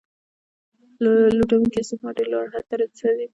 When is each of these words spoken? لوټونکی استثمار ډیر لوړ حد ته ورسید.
لوټونکی 1.37 1.77
استثمار 1.79 2.13
ډیر 2.17 2.27
لوړ 2.33 2.45
حد 2.53 2.63
ته 2.69 2.75
ورسید. 2.79 3.19